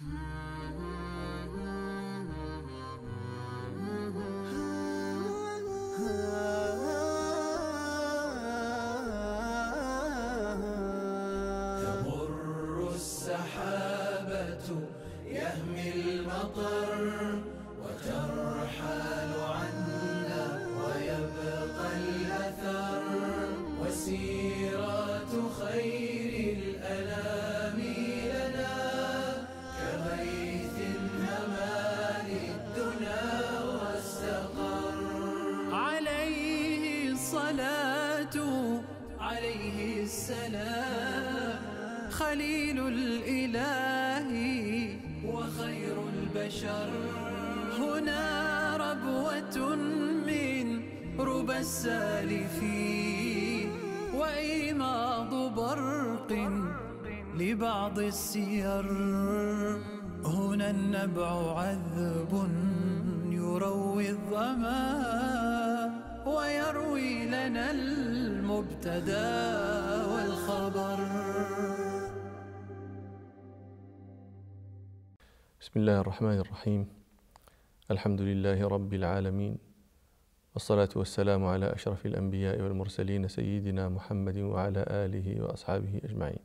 Hmm. 0.00 0.27
البشر 46.48 46.88
هنا 47.78 48.24
ربوة 48.76 49.76
من 50.26 50.66
ربى 51.18 51.58
السالفين 51.58 52.88
وإيماض 54.14 55.34
برق 55.54 56.32
لبعض 57.36 57.98
السير. 57.98 58.86
هنا 60.24 60.70
النبع 60.70 61.60
عذب 61.60 62.32
يروي 63.30 64.10
الظما 64.10 64.82
ويروي 66.26 67.26
لنا 67.26 67.70
المبتدأ 67.70 69.36
والخبر. 70.12 70.98
بسم 75.68 75.80
الله 75.80 76.00
الرحمن 76.00 76.38
الرحيم 76.38 76.88
الحمد 77.90 78.20
لله 78.20 78.68
رب 78.68 78.94
العالمين 78.94 79.58
والصلاة 80.54 80.88
والسلام 80.96 81.44
على 81.44 81.72
أشرف 81.72 82.06
الأنبياء 82.06 82.60
والمرسلين 82.60 83.28
سيدنا 83.28 83.88
محمد 83.88 84.36
وعلى 84.38 84.84
آله 84.88 85.42
وأصحابه 85.42 86.00
أجمعين 86.04 86.38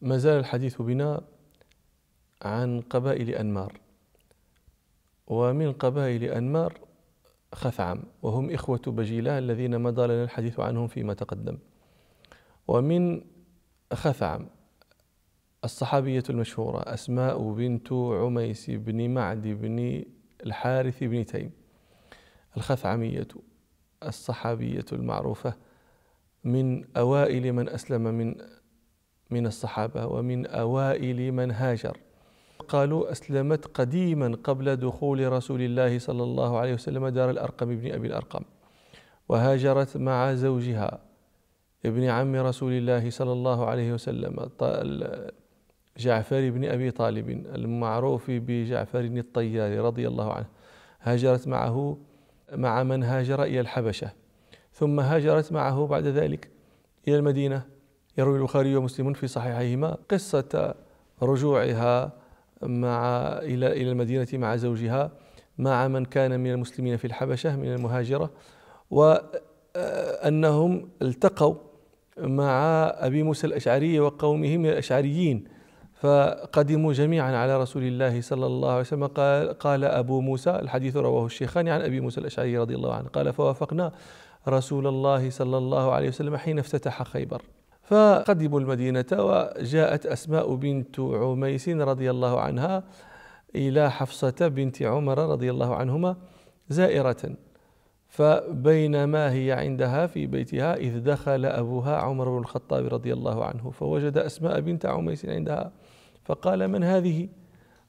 ما 0.00 0.16
زال 0.16 0.38
الحديث 0.38 0.82
بنا 0.82 1.20
عن 2.42 2.80
قبائل 2.80 3.30
أنمار 3.30 3.80
ومن 5.26 5.72
قبائل 5.72 6.24
أنمار 6.24 6.80
خثعم 7.54 8.02
وهم 8.22 8.50
إخوة 8.50 8.82
بجيلة 8.86 9.38
الذين 9.38 9.80
مضى 9.80 10.06
لنا 10.06 10.24
الحديث 10.24 10.60
عنهم 10.60 10.88
فيما 10.88 11.14
تقدم 11.14 11.58
ومن 12.68 13.20
خثعم 13.92 14.46
الصحابية 15.66 16.22
المشهورة 16.30 16.78
أسماء 16.78 17.52
بنت 17.52 17.92
عميس 17.92 18.70
بن 18.70 19.10
معد 19.10 19.42
بن 19.42 20.04
الحارث 20.46 21.04
بن 21.04 21.26
تيم. 21.26 21.50
الخثعمية 22.56 23.28
الصحابية 24.02 24.84
المعروفة 24.92 25.54
من 26.44 26.96
أوائل 26.96 27.52
من 27.52 27.68
أسلم 27.68 28.02
من 28.02 28.34
من 29.30 29.46
الصحابة 29.46 30.06
ومن 30.06 30.46
أوائل 30.46 31.32
من 31.32 31.50
هاجر. 31.50 31.96
قالوا 32.68 33.12
أسلمت 33.12 33.66
قديما 33.66 34.36
قبل 34.44 34.76
دخول 34.76 35.32
رسول 35.32 35.62
الله 35.62 35.98
صلى 35.98 36.22
الله 36.22 36.58
عليه 36.58 36.74
وسلم 36.74 37.08
دار 37.08 37.30
الأرقم 37.30 37.76
بن 37.76 37.92
أبي 37.92 38.06
الأرقم 38.06 38.42
وهاجرت 39.28 39.96
مع 39.96 40.34
زوجها 40.34 41.00
ابن 41.86 42.04
عم 42.04 42.36
رسول 42.36 42.72
الله 42.72 43.10
صلى 43.10 43.32
الله 43.32 43.66
عليه 43.66 43.92
وسلم 43.92 44.50
جعفر 45.98 46.50
بن 46.50 46.64
أبي 46.64 46.90
طالب 46.90 47.28
المعروف 47.30 48.24
بجعفر 48.28 49.00
الطيار 49.00 49.84
رضي 49.84 50.08
الله 50.08 50.32
عنه. 50.32 50.46
هاجرت 51.02 51.48
معه 51.48 51.98
مع 52.52 52.82
من 52.82 53.02
هاجر 53.02 53.42
إلى 53.42 53.60
الحبشة 53.60 54.10
ثم 54.72 55.00
هاجرت 55.00 55.52
معه 55.52 55.86
بعد 55.86 56.06
ذلك 56.06 56.48
إلى 57.08 57.16
المدينة. 57.16 57.62
يروي 58.18 58.38
البخاري 58.38 58.76
ومسلم 58.76 59.12
في 59.12 59.26
صحيحيهما 59.26 59.96
قصة 60.10 60.74
رجوعها 61.22 62.12
مع 62.62 63.18
إلى 63.38 63.66
إلى 63.66 63.90
المدينة 63.90 64.26
مع 64.32 64.56
زوجها 64.56 65.10
مع 65.58 65.88
من 65.88 66.04
كان 66.04 66.40
من 66.40 66.50
المسلمين 66.50 66.96
في 66.96 67.04
الحبشة 67.04 67.56
من 67.56 67.74
المهاجرة 67.74 68.30
وأنهم 68.90 70.88
التقوا 71.02 71.54
مع 72.18 72.52
أبي 72.96 73.22
موسى 73.22 73.46
الأشعري 73.46 74.00
وقومه 74.00 74.56
من 74.56 74.66
الأشعريين. 74.66 75.55
فقدموا 76.00 76.92
جميعا 76.92 77.36
على 77.36 77.60
رسول 77.60 77.82
الله 77.82 78.20
صلى 78.20 78.46
الله 78.46 78.70
عليه 78.70 78.80
وسلم. 78.80 79.06
قال, 79.06 79.58
قال 79.58 79.84
أبو 79.84 80.20
موسى 80.20 80.50
الحديث 80.50 80.96
رواه 80.96 81.26
الشيخان 81.26 81.68
عن 81.68 81.80
أبي 81.80 82.00
موسى 82.00 82.20
الأشعري 82.20 82.58
رضي 82.58 82.74
الله 82.74 82.94
عنه. 82.94 83.08
قال 83.08 83.32
فوافقنا 83.32 83.92
رسول 84.48 84.86
الله 84.86 85.30
صلى 85.30 85.58
الله 85.58 85.92
عليه 85.92 86.08
وسلم 86.08 86.36
حين 86.36 86.58
افتتح 86.58 87.02
خيبر. 87.02 87.42
فقدموا 87.82 88.60
المدينة 88.60 89.06
وجاءت 89.12 90.06
أسماء 90.06 90.54
بنت 90.54 91.00
عميس 91.00 91.68
رضي 91.68 92.10
الله 92.10 92.40
عنها 92.40 92.84
إلى 93.54 93.90
حفصة 93.90 94.48
بنت 94.48 94.82
عمر 94.82 95.18
رضي 95.18 95.50
الله 95.50 95.76
عنهما 95.76 96.16
زائرة. 96.68 97.36
فبينما 98.08 99.32
هي 99.32 99.52
عندها 99.52 100.06
في 100.06 100.26
بيتها 100.26 100.76
إذ 100.76 101.00
دخل 101.00 101.44
أبوها 101.44 101.96
عمر 101.96 102.30
بن 102.30 102.38
الخطاب 102.38 102.86
رضي 102.86 103.12
الله 103.12 103.44
عنه 103.44 103.70
فوجد 103.70 104.18
أسماء 104.18 104.60
بنت 104.60 104.86
عميس 104.86 105.26
عندها 105.26 105.72
فقال 106.26 106.68
من 106.68 106.84
هذه؟ 106.84 107.28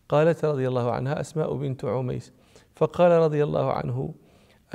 قالت 0.10 0.46
رضي 0.46 0.68
الله 0.68 0.92
عنها 0.92 1.22
أسماء 1.22 1.54
بنت 1.54 1.86
عميس. 1.86 2.34
فقال 2.76 3.12
رضي 3.12 3.44
الله 3.44 3.72
عنه 3.72 4.14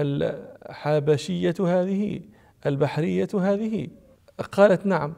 الحبشية 0.00 1.54
هذه 1.60 2.20
البحرية 2.66 3.28
هذه. 3.34 3.88
قالت 4.52 4.86
نعم. 4.86 5.14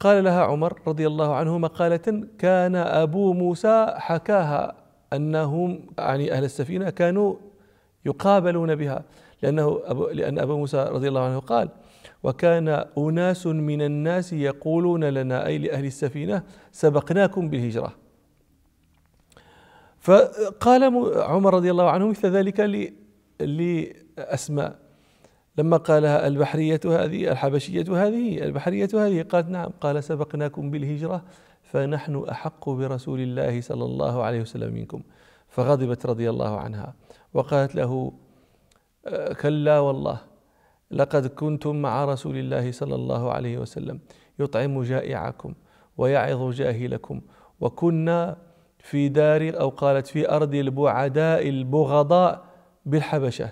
قال 0.00 0.24
لها 0.24 0.44
عمر 0.44 0.80
رضي 0.86 1.06
الله 1.06 1.34
عنه 1.34 1.58
مقالة 1.58 2.26
كان 2.38 2.76
أبو 2.76 3.32
موسى 3.32 3.94
حكاها 3.98 4.74
أنهم 5.12 5.86
يعني 5.98 6.32
أهل 6.32 6.44
السفينة 6.44 6.90
كانوا 6.90 7.36
يقابلون 8.04 8.74
بها 8.74 9.04
لأنه 9.42 9.80
أبو 9.84 10.06
لأن 10.06 10.38
أبا 10.38 10.54
موسى 10.54 10.82
رضي 10.90 11.08
الله 11.08 11.20
عنه 11.20 11.38
قال 11.38 11.68
وكان 12.24 12.68
أناس 12.98 13.46
من 13.46 13.82
الناس 13.82 14.32
يقولون 14.32 15.04
لنا 15.04 15.46
أي 15.46 15.58
لأهل 15.58 15.84
السفينة 15.84 16.42
سبقناكم 16.72 17.50
بالهجرة. 17.50 17.94
فقال 20.00 20.82
عمر 21.22 21.54
رضي 21.54 21.70
الله 21.70 21.90
عنه 21.90 22.08
مثل 22.08 22.28
ذلك 22.28 22.60
لأسماء. 23.40 24.78
لما 25.58 25.76
قالها 25.76 26.26
البحرية 26.26 26.80
هذه 26.84 27.32
الحبشية 27.32 28.06
هذه 28.06 28.44
البحرية 28.44 28.88
هذه 28.94 29.22
قالت 29.22 29.48
نعم 29.48 29.70
قال 29.80 30.04
سبقناكم 30.04 30.70
بالهجرة 30.70 31.24
فنحن 31.62 32.24
أحق 32.30 32.70
برسول 32.70 33.20
الله 33.20 33.60
صلى 33.60 33.84
الله 33.84 34.22
عليه 34.22 34.40
وسلم 34.40 34.74
منكم. 34.74 35.02
فغضبت 35.48 36.06
رضي 36.06 36.30
الله 36.30 36.60
عنها 36.60 36.94
وقالت 37.34 37.74
له 37.74 38.12
كلا 39.40 39.78
والله. 39.78 40.33
لقد 40.94 41.26
كنتم 41.26 41.76
مع 41.76 42.04
رسول 42.04 42.36
الله 42.36 42.72
صلى 42.72 42.94
الله 42.94 43.32
عليه 43.32 43.58
وسلم 43.58 44.00
يطعم 44.38 44.82
جائعكم 44.82 45.54
ويعظ 45.96 46.50
جاهلكم. 46.50 47.20
وكنا 47.60 48.36
في 48.78 49.08
دار 49.08 49.60
أو 49.60 49.68
قالت 49.68 50.06
في 50.06 50.30
أرض 50.30 50.54
البعداء 50.54 51.48
البغضاء 51.48 52.44
بالحبشة. 52.86 53.50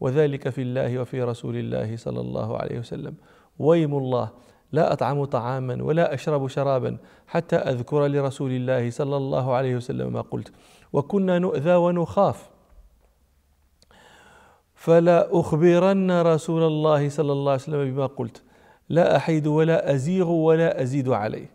وذلك 0.00 0.48
في 0.48 0.62
الله 0.62 0.98
وفي 0.98 1.22
رسول 1.22 1.56
الله 1.56 1.96
صلى 1.96 2.20
الله 2.20 2.56
عليه 2.56 2.78
وسلم. 2.78 3.14
ويم 3.58 3.94
الله 3.94 4.30
لا 4.72 4.92
أطعم 4.92 5.24
طعاما 5.24 5.82
ولا 5.82 6.14
أشرب 6.14 6.48
شرابا 6.48 6.96
حتى 7.26 7.56
أذكر 7.56 8.06
لرسول 8.06 8.50
الله 8.50 8.90
صلى 8.90 9.16
الله 9.16 9.54
عليه 9.54 9.76
وسلم 9.76 10.12
ما 10.12 10.20
قلت. 10.20 10.52
وكنا 10.92 11.38
نؤذى 11.38 11.74
ونخاف. 11.74 12.51
فلا 14.82 15.40
أخبرن 15.40 16.10
رسول 16.10 16.62
الله 16.62 17.08
صلى 17.08 17.32
الله 17.32 17.52
عليه 17.52 17.62
وسلم 17.62 17.94
بما 17.94 18.06
قلت. 18.06 18.42
لا 18.88 19.16
أحيد 19.16 19.46
ولا 19.46 19.94
أزيغ 19.94 20.28
ولا 20.30 20.82
أزيد 20.82 21.08
عليه. 21.08 21.50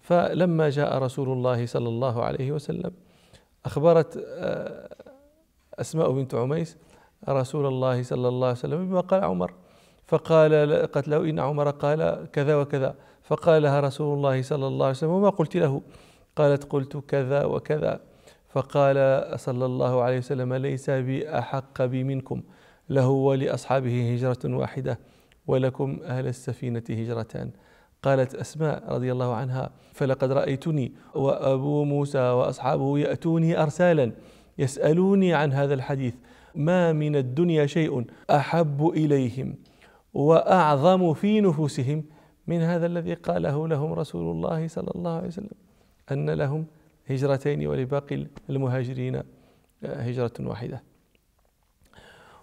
فلما 0.00 0.70
جاء 0.70 0.98
رسول 0.98 1.28
الله 1.28 1.66
صلى 1.66 1.88
الله 1.88 2.24
عليه 2.24 2.52
وسلم 2.52 2.92
أخبرت 3.64 4.24
آه، 4.28 4.88
أسماء 5.78 6.12
بنت 6.12 6.34
عميس 6.34 6.76
رسول 7.28 7.66
الله 7.66 8.02
صلى 8.02 8.28
الله 8.28 8.46
عليه 8.46 8.58
وسلم 8.58 8.88
بما 8.88 9.00
قال 9.00 9.24
عمر. 9.24 9.52
فقال 10.06 10.52
قالت 10.92 11.08
له 11.08 11.30
إن 11.30 11.38
عمر 11.40 11.70
قال 11.70 12.30
كذا 12.32 12.56
وكذا. 12.56 12.94
فقال 13.22 13.62
لها 13.62 13.80
رسول 13.80 14.16
الله 14.16 14.42
صلى 14.42 14.66
الله 14.66 14.86
عليه 14.86 14.96
وسلم 14.96 15.10
وما 15.10 15.30
قلت 15.30 15.56
له؟ 15.56 15.82
قالت 16.36 16.64
قلت 16.72 16.96
كذا 16.96 17.44
وكذا. 17.44 18.00
فقال 18.54 18.96
صلى 19.40 19.64
الله 19.66 20.02
عليه 20.02 20.18
وسلم 20.18 20.54
ليس 20.54 20.90
بأحق 20.90 21.82
بي 21.82 22.04
منكم. 22.04 22.42
له 22.88 23.08
ولأصحابه 23.08 24.14
هجرة 24.14 24.56
واحدة 24.56 24.98
ولكم 25.46 25.98
أهل 26.04 26.26
السفينة 26.26 26.82
هجرتان. 26.90 27.50
قالت 28.02 28.34
أسماء 28.34 28.92
رضي 28.94 29.12
الله 29.12 29.34
عنها 29.34 29.70
فلقد 29.92 30.32
رأيتني 30.32 30.92
وأبو 31.14 31.84
موسى 31.84 32.18
وأصحابه 32.18 32.98
يأتوني 32.98 33.62
أرسالا 33.62 34.12
يسألوني 34.58 35.34
عن 35.34 35.52
هذا 35.52 35.74
الحديث. 35.74 36.14
ما 36.54 36.92
من 36.92 37.16
الدنيا 37.16 37.66
شيء 37.66 38.04
أحب 38.30 38.88
إليهم 38.88 39.54
وأعظم 40.14 41.14
في 41.14 41.40
نفوسهم. 41.40 42.04
من 42.46 42.60
هذا 42.60 42.86
الذي 42.86 43.14
قاله 43.14 43.68
لهم 43.68 43.92
رسول 43.92 44.30
الله 44.30 44.68
صلى 44.68 44.90
الله 44.94 45.10
عليه 45.10 45.26
وسلم 45.26 45.56
أن 46.12 46.30
لهم 46.30 46.66
هجرتين 47.10 47.66
ولباقي 47.66 48.26
المهاجرين 48.50 49.22
هجرة 49.84 50.32
واحدة. 50.40 50.82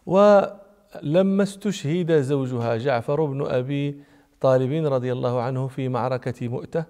ولما 0.06 1.44
استشهد 1.44 2.22
زوجها 2.22 2.78
جعفر 2.78 3.26
بن 3.26 3.46
أبي 3.46 4.02
طالب 4.42 4.86
رضي 4.94 5.12
الله 5.12 5.42
عنه 5.42 5.68
في 5.68 5.90
معركة 5.90 6.48
مؤتة 6.48 6.86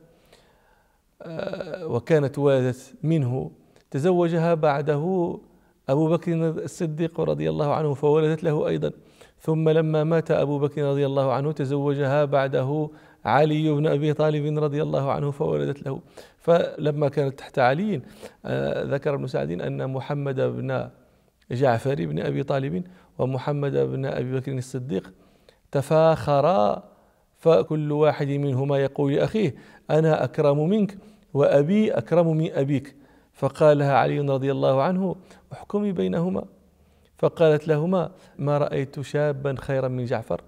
وكانت 1.83 2.39
ولدت 2.39 2.93
منه 3.03 3.51
تزوجها 3.91 4.53
بعده 4.53 5.37
أبو 5.89 6.09
بكر 6.09 6.49
الصديق 6.49 7.21
رضي 7.21 7.49
الله 7.49 7.73
عنه 7.73 7.93
فولدت 7.93 8.43
له 8.43 8.67
أيضا. 8.67 8.91
ثم 9.39 9.69
لما 9.69 10.03
مات 10.03 10.31
أبو 10.31 10.59
بكر 10.59 10.83
رضي 10.83 11.05
الله 11.05 11.33
عنه 11.33 11.51
تزوجها 11.51 12.25
بعده 12.25 12.89
علي 13.25 13.71
بن 13.71 13.87
أبي 13.87 14.13
طالب 14.13 14.57
رضي 14.63 14.81
الله 14.81 15.11
عنه 15.11 15.31
فولدت 15.31 15.85
له. 15.85 16.01
فلما 16.41 17.09
كانت 17.09 17.39
تحت 17.39 17.59
علي 17.59 18.01
آه، 18.45 18.83
ذكر 18.83 19.13
ابن 19.13 19.27
سعد 19.27 19.51
أن 19.51 19.89
محمد 19.89 20.39
بن 20.39 20.89
جعفر 21.51 21.95
بن 22.05 22.19
أبي 22.19 22.43
طالب 22.43 22.83
ومحمد 23.19 23.77
بن 23.77 24.05
أبي 24.05 24.39
بكر 24.39 24.57
الصديق 24.57 25.13
تفاخرا 25.71 26.83
فكل 27.37 27.91
واحد 27.91 28.27
منهما 28.27 28.77
يقول 28.77 29.13
لأخيه 29.13 29.55
أنا 29.89 30.23
أكرم 30.23 30.69
منك 30.69 30.97
وأبي 31.33 31.91
أكرم 31.91 32.37
من 32.37 32.51
أبيك. 32.51 32.95
فقال 33.33 33.77
لها 33.77 33.97
علي 33.97 34.19
رضي 34.19 34.51
الله 34.51 34.81
عنه 34.83 35.15
احكمي 35.53 35.91
بينهما. 35.91 36.45
فقالت 37.17 37.67
لهما 37.67 38.11
ما 38.39 38.57
رأيت 38.57 39.01
شابا 39.01 39.55
خيرا 39.59 39.87
من 39.87 40.05
جعفر 40.05 40.41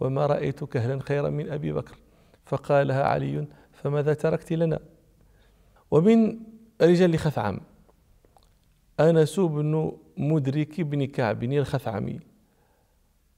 وما 0.00 0.26
رأيت 0.26 0.64
كهلا 0.64 1.00
خيرا 1.00 1.30
من 1.30 1.52
أبي 1.52 1.72
بكر. 1.72 1.96
فقال 2.44 2.88
لها 2.88 3.04
علي 3.04 3.46
فماذا 3.72 4.14
تركت 4.14 4.52
لنا؟ 4.52 4.78
ومن 5.90 6.38
رجال 6.82 7.18
خثعم. 7.18 7.60
أنس 9.00 9.40
بن 9.40 9.92
مدرك 10.16 10.80
بن 10.80 11.06
كعب 11.06 11.44
الخثعمي. 11.44 12.20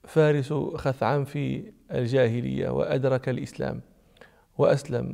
فارس 0.04 0.52
خثعم 0.52 1.24
في 1.24 1.72
الجاهلية 1.92 2.68
وأدرك 2.68 3.28
الإسلام 3.28 3.80
وأسلم 4.58 5.12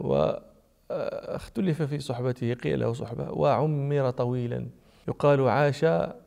واختلف 0.90 1.82
في 1.82 1.98
صحبته 1.98 2.54
قيل 2.54 2.80
له 2.80 2.92
صحبة 2.92 3.30
وعمر 3.30 4.10
طويلا. 4.10 4.66
يقال 5.08 5.48
عاش 5.48 5.84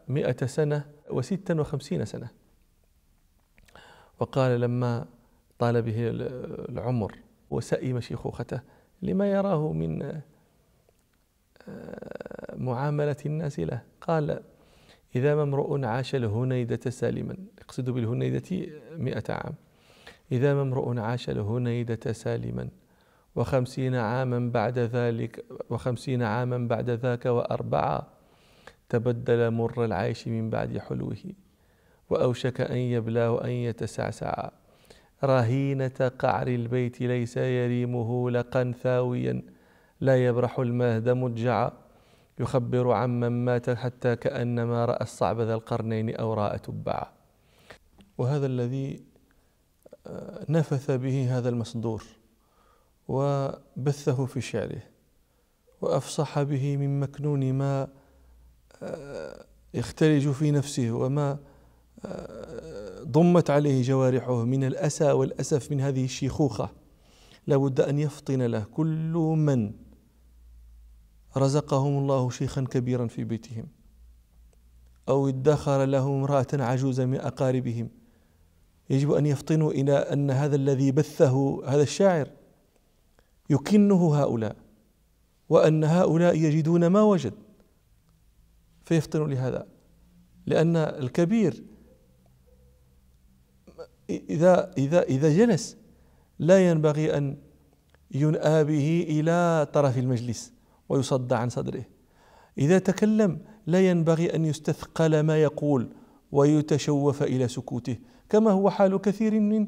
مئة 0.08 0.46
سنة 0.46 0.86
وستا 1.10 1.54
وخمسين 1.54 2.06
سنة. 2.06 2.30
وقال 4.20 4.62
لما 4.62 5.06
طال 5.60 5.82
به 5.82 5.96
العمر 6.70 7.16
وسئم 7.50 8.00
شيخوخته 8.00 8.62
لما 9.02 9.32
يراه 9.32 9.74
من 9.74 10.02
آه، 10.02 10.22
معاملة 12.56 13.16
الناس 13.26 13.60
له. 13.60 13.82
قال 14.02 14.40
إذا 15.16 15.36
ما 15.36 15.44
امرؤ 15.44 15.86
عاش 15.86 16.16
الهنيدة 16.16 16.90
سالما. 16.90 17.36
يقصد 17.62 17.90
بالهنيدة 17.90 18.68
مئة 18.98 19.34
عام. 19.34 19.54
إذا 20.32 20.54
ما 20.54 20.62
امرؤ 20.62 21.00
عاش 21.00 21.30
الهنيدة 21.30 22.14
سالما 22.14 22.70
وخمسين 23.36 23.96
عاما 23.96 24.52
بعد 24.52 24.80
ذلك 24.80 25.46
وخمسين 25.70 26.24
عاما 26.24 26.58
بعد 26.58 26.90
ذاك 26.90 27.26
وأربعة 27.26 28.08
تبدل 28.90 29.52
مر 29.52 29.86
العيش 29.86 30.28
من 30.28 30.50
بعد 30.50 30.78
حلوة 30.78 31.18
وأوشك 32.10 32.62
أن 32.62 32.78
يبلى 32.78 33.28
وأن 33.28 33.50
يتسعسع. 33.50 34.50
رهينة 35.24 36.12
قعر 36.20 36.48
البيت 36.48 37.02
ليس 37.02 37.38
يريمه 37.38 38.32
لقا 38.32 38.74
ثاويا 38.84 39.42
لا 40.02 40.26
يبرح 40.26 40.60
المهد 40.60 41.10
مدجعا 41.10 41.72
يخبر 42.40 42.92
عمن 42.92 43.46
مات 43.46 43.70
حتى 43.70 44.16
كأنما 44.16 44.86
رأى 44.86 45.02
الصعب 45.02 45.42
ذا 45.42 45.54
القرنين 45.54 46.16
أو 46.16 46.34
رأى 46.34 46.60
تبعا. 46.60 47.06
وهذا 48.18 48.46
الذي 48.46 49.04
آه، 50.08 50.46
نفث 50.50 50.92
به 50.92 51.38
هذا 51.38 51.50
المصدور 51.50 52.04
وبثه 53.08 54.26
في 54.26 54.42
شعره 54.42 54.82
وأفصح 55.82 56.42
به 56.42 56.78
من 56.78 57.00
مكنون 57.00 57.54
ما 57.54 57.88
آه، 58.84 59.46
يختلج 59.74 60.30
في 60.32 60.52
نفسه 60.52 60.92
وما 60.92 61.38
آه، 62.06 63.04
ضمت 63.04 63.50
عليه 63.50 63.82
جوارحه 63.82 64.46
من 64.46 64.64
الأسى 64.64 65.12
والأسف 65.12 65.72
من 65.72 65.82
هذه 65.82 66.06
الشيخوخة. 66.06 66.70
لابد 67.48 67.82
أن 67.82 68.00
يفطن 68.00 68.42
له 68.42 68.64
كل 68.64 69.36
من 69.38 69.87
رزقهم 71.38 71.98
الله 71.98 72.30
شيخا 72.30 72.62
كبيرا 72.62 73.08
في 73.08 73.24
بيتهم. 73.24 73.68
أو 75.10 75.28
ادخر 75.28 75.86
لهم 75.86 76.20
امرأة 76.20 76.48
عجوزا 76.54 77.06
من 77.06 77.20
أقاربهم. 77.20 77.90
يجب 78.90 79.12
أن 79.12 79.26
يفطنوا 79.26 79.72
إلى 79.72 79.94
أن 79.94 80.32
هذا 80.32 80.56
الذي 80.56 80.92
بثه 80.92 81.62
هذا 81.66 81.82
الشاعر 81.82 82.30
يكنه 83.50 84.16
هؤلاء 84.16 84.56
وأن 85.50 85.84
هؤلاء 85.84 86.36
يجدون 86.36 86.88
ما 86.88 87.02
وجد. 87.02 87.34
فيفطنوا 88.86 89.28
لهذا 89.28 89.68
لأن 90.46 90.76
الكبير 90.76 91.64
إذا 94.10 94.74
إذا 94.78 95.04
إذا 95.04 95.30
جلس 95.38 95.78
لا 96.40 96.70
ينبغي 96.70 97.18
أن 97.18 97.38
ينأى 98.12 98.64
به 98.64 99.06
إلى 99.10 99.68
طرف 99.74 99.98
المجلس. 99.98 100.57
ويصد 100.90 101.34
عن 101.34 101.50
صدره. 101.50 101.84
إذا 102.58 102.80
تكلم 102.80 103.40
لا 103.68 103.90
ينبغي 103.90 104.36
أن 104.36 104.46
يستثقل 104.46 105.20
ما 105.20 105.42
يقول 105.44 105.90
ويتشوف 106.32 107.24
إلى 107.24 107.48
سكوته 107.48 107.98
كما 108.30 108.52
هو 108.52 108.70
حال 108.70 109.02
كثير 109.02 109.40
من 109.40 109.68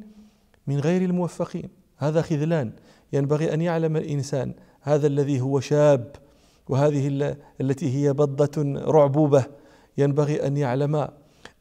من 0.67 0.79
غير 0.79 1.01
الموفقين. 1.01 1.69
هذا 1.97 2.21
خذلان. 2.21 2.71
ينبغي 3.13 3.53
أن 3.53 3.61
يعلم 3.61 3.97
الإنسان 3.97 4.53
هذا 4.81 5.07
الذي 5.07 5.41
هو 5.41 5.59
شاب 5.59 6.11
وهذه 6.69 7.35
التي 7.61 7.95
هي 7.95 8.13
بضة 8.13 8.63
رعبوبة. 8.91 9.45
ينبغي 9.97 10.47
أن 10.47 10.57
يعلم 10.57 11.07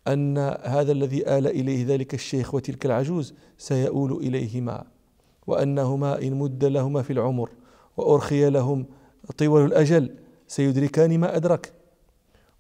أن 0.08 0.38
هذا 0.62 0.92
الذي 0.92 1.38
آل 1.38 1.46
إليه 1.46 1.86
ذلك 1.86 2.14
الشيخ 2.14 2.54
وتلك 2.54 2.86
العجوز 2.86 3.34
سيؤول 3.58 4.12
إليهما 4.12 4.84
وأنهما 5.46 6.22
إن 6.22 6.34
مد 6.34 6.64
لهما 6.64 7.02
في 7.02 7.12
العمر 7.12 7.50
وأرخي 7.96 8.50
لهم 8.50 8.86
طول 9.36 9.64
الأجل 9.64 10.14
سيدركان 10.46 11.18
ما 11.18 11.36
أدرك 11.36 11.72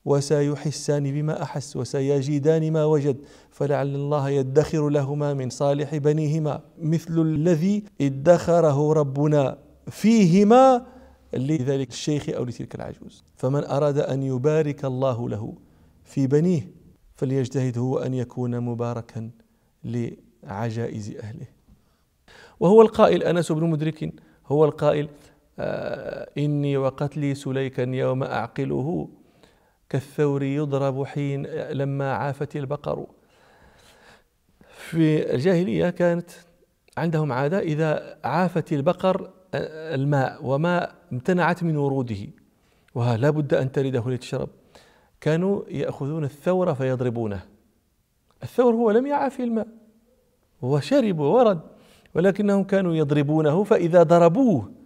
وسيحسان 0.04 1.12
بما 1.12 1.42
أحس 1.42 1.76
وسيجدان 1.76 2.72
ما 2.72 2.84
وجد 2.84 3.16
فلعل 3.50 3.94
الله 3.94 4.30
يدخر 4.30 4.88
لهما 4.88 5.34
من 5.34 5.50
صالح 5.50 5.96
بنيهما 5.96 6.60
مثل 6.78 7.20
الذي 7.22 7.84
ادخره 8.00 8.92
ربنا 8.92 9.58
فيهما 9.90 10.86
لذلك 11.32 11.88
الشيخ 11.88 12.28
أو 12.28 12.44
لتلك 12.44 12.74
العجوز. 12.74 13.24
فمن 13.36 13.64
أراد 13.64 13.98
أن 13.98 14.22
يبارك 14.22 14.84
الله 14.84 15.28
له 15.28 15.54
في 16.04 16.26
بنيه 16.26 16.70
فليجتهد 17.14 17.78
هو 17.78 17.98
أن 17.98 18.14
يكون 18.14 18.60
مباركا 18.60 19.30
لعجائز 19.84 21.10
أهله. 21.10 21.46
وهو 22.60 22.82
القائل 22.82 23.22
أنس 23.22 23.52
بن 23.52 23.64
مدرك 23.64 24.12
هو 24.46 24.64
القائل 24.64 25.08
إني 26.38 26.76
وقتلي 26.76 27.34
سليكا 27.34 27.82
يوم 27.82 28.22
أعقله 28.22 29.08
كالثور 29.88 30.42
يضرب 30.42 31.04
حين 31.04 31.46
لما 31.70 32.12
عافت 32.12 32.56
البقر. 32.56 33.06
في 34.68 35.34
الجاهلية 35.34 35.90
كانت 35.90 36.30
عندهم 36.98 37.32
عادة 37.32 37.58
إذا 37.58 38.18
عافت 38.24 38.72
البقر 38.72 39.30
آه، 39.54 39.94
الماء 39.94 40.38
وما 40.42 40.92
امتنعت 41.12 41.62
من 41.62 41.76
وروده 41.76 42.26
ولا 42.94 43.30
بد 43.30 43.54
أن 43.54 43.72
ترده 43.72 44.10
لتشرب. 44.10 44.48
كانوا 45.20 45.62
يأخذون 45.68 46.24
الثور 46.24 46.74
فيضربونه. 46.74 47.40
الثور 48.42 48.74
هو 48.74 48.90
لم 48.90 49.06
يعافي 49.06 49.44
الماء 49.44 49.68
هو 50.64 50.80
شرب 50.80 51.18
وورد 51.18 51.60
ولكنهم 52.14 52.64
كانوا 52.64 52.94
يضربونه 52.94 53.64
فإذا 53.64 54.02
ضربوه 54.02 54.77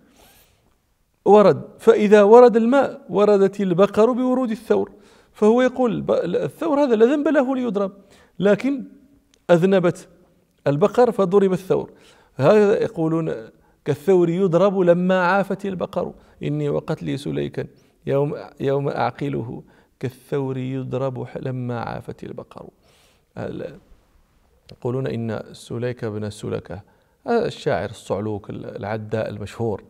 ورد. 1.25 1.63
فإذا 1.79 2.23
ورد 2.23 2.57
الماء 2.57 3.01
وردت 3.11 3.61
البقر 3.61 4.13
بورود 4.13 4.51
الثور. 4.51 4.93
فهو 5.33 5.63
يقول 5.63 6.05
الثور 6.37 6.85
هذا 6.85 6.97
لا 6.97 7.07
ذنب 7.07 7.29
له 7.29 7.57
ليضرب. 7.57 7.93
لكن 8.39 8.85
أذنبت 9.51 10.09
البقر 10.67 11.13
فضرب 11.13 11.53
الثور. 11.53 11.91
هذا 12.37 12.83
يقولون 12.83 13.35
كالثور 13.85 14.29
يضرب 14.29 14.79
لما 14.79 15.21
عافت 15.21 15.67
البقر. 15.67 16.13
إني 16.43 16.69
وقتلي 16.69 17.17
سليكا 17.17 17.67
يوم 18.07 18.37
يوم 18.61 18.89
أعقله. 18.89 19.63
كالثور 20.01 20.57
يضرب 20.57 21.27
لما 21.37 21.81
عافت 21.81 22.25
البقر. 22.25 22.67
يقولون 24.73 25.07
إن 25.07 25.43
سليك 25.53 26.05
بن 26.05 26.31
سلكة 26.31 26.83
الشاعر 27.27 27.91
الصعلوك 27.91 28.51
العداء 28.51 29.29
المشهور. 29.29 29.83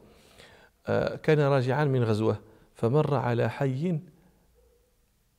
كان 1.22 1.40
راجعا 1.40 1.84
من 1.84 2.04
غزوة 2.04 2.38
فمر 2.74 3.14
على 3.14 3.50
حي 3.50 4.00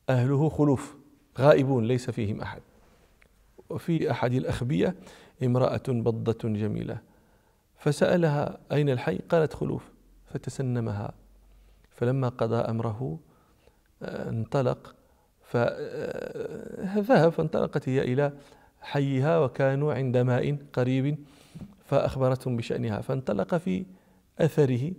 أهله 0.09 0.49
خلوف 0.49 0.95
غائبون 1.39 1.85
ليس 1.85 2.09
فيهم 2.09 2.41
أحد. 2.41 2.61
وفي 3.69 4.11
أحد 4.11 4.33
الأخبية 4.33 4.95
امرأة 5.43 5.83
بضة 5.87 6.49
جميلة 6.49 6.97
فسألها 7.77 8.57
أين 8.71 8.89
الحي؟ 8.89 9.17
قالت 9.29 9.53
خلوف. 9.53 9.83
فتسنمها. 10.33 11.13
فلما 11.89 12.29
قضى 12.29 12.55
أمره 12.55 13.19
آه، 14.03 14.29
انطلق 14.29 14.95
فذهب 15.41 17.29
فانطلقت 17.29 17.89
هي 17.89 18.01
إلى 18.01 18.33
حيها 18.81 19.39
وكانوا 19.39 19.93
عند 19.93 20.17
ماء 20.17 20.57
قريب 20.73 21.17
فأخبرتهم 21.85 22.57
بشأنها. 22.57 23.01
فانطلق 23.01 23.55
في 23.55 23.85
أثره 24.39 24.91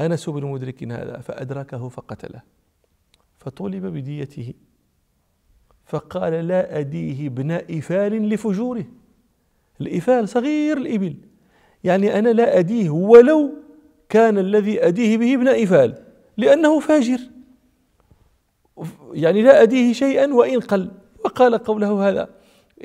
أنس 0.00 0.28
بن 0.28 0.44
مدرك 0.44 0.82
هذا 0.82 1.18
فأدركه 1.20 1.88
فقتله. 1.88 2.42
فطولب 3.38 3.86
بديته. 3.86 4.54
فقال 5.84 6.32
لا 6.32 6.78
أديه 6.78 7.26
ابن 7.26 7.50
إفال 7.50 8.28
لفجوره. 8.28 8.84
الإفال 9.80 10.28
صغير 10.28 10.76
الإبل. 10.76 11.16
يعني 11.84 12.18
أنا 12.18 12.28
لا 12.28 12.58
أديه 12.58 12.90
ولو 12.90 13.54
كان 14.08 14.38
الذي 14.38 14.86
أديه 14.86 15.18
به 15.18 15.34
ابن 15.34 15.48
إفال 15.48 15.94
لأنه 16.36 16.80
فاجر. 16.80 17.20
يعني 19.12 19.42
لا 19.42 19.62
أديه 19.62 19.92
شيئا 19.92 20.34
وإن 20.34 20.60
قل. 20.60 20.90
وقال 21.24 21.58
قوله 21.58 22.08
هذا 22.08 22.28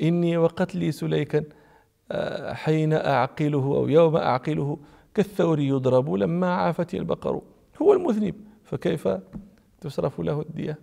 إني 0.02 0.36
وقتلي 0.36 0.92
سليكا 0.92 1.44
آه، 2.12 2.52
حين 2.52 2.92
أعقله 2.92 3.58
أو 3.58 3.88
يوم 3.88 4.16
أعقله. 4.16 4.78
كالثور 5.16 5.60
يضرب 5.60 6.12
لما 6.14 6.54
عافت 6.54 6.94
البقر. 6.94 7.42
هو 7.82 7.92
المذنب 7.92 8.34
فكيف 8.64 9.08
تصرف 9.80 10.20
له 10.20 10.40
الدية؟ 10.40 10.78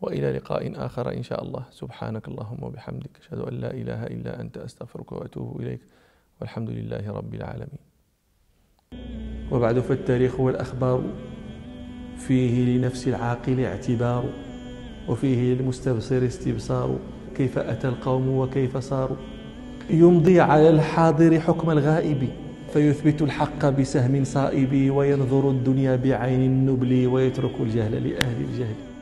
وإلى 0.00 0.32
لقاء 0.32 0.86
آخر 0.86 1.12
إن 1.12 1.22
شاء 1.22 1.42
الله. 1.44 1.64
سبحانك 1.70 2.28
اللهم 2.28 2.62
وبحمدك. 2.62 3.10
أشهد 3.20 3.38
أن 3.38 3.54
لا 3.54 3.70
إله 3.70 4.06
إلا 4.06 4.40
أنت 4.40 4.58
أستغفرك 4.58 5.12
وأتوب 5.12 5.60
إليك. 5.60 5.80
والحمد 6.40 6.70
لله 6.70 7.12
رب 7.12 7.34
العالمين. 7.34 7.82
وبعد 9.52 9.80
فالتاريخ 9.80 10.40
والأخبار. 10.40 11.04
فيه 12.16 12.76
لنفس 12.78 13.08
العاقل 13.08 13.60
اعتبار. 13.60 14.24
وفيه 15.08 15.54
للمستبصر 15.54 16.26
استبصار. 16.26 16.98
كيف 17.36 17.58
أتى 17.58 17.88
القوم 17.88 18.28
وكيف 18.28 18.76
صاروا. 18.76 19.16
يمضي 19.90 20.40
على 20.40 20.68
الحاضر 20.70 21.40
حكم 21.40 21.70
الغائب. 21.70 22.45
فيثبت 22.76 23.22
الحق 23.22 23.68
بسهم 23.68 24.24
صائب 24.24 24.90
وينظر 24.90 25.50
الدنيا 25.50 25.96
بعين 25.96 26.40
النبل 26.40 27.06
ويترك 27.06 27.60
الجهل 27.60 27.92
لأهل 28.08 28.36
الجهل. 28.40 28.95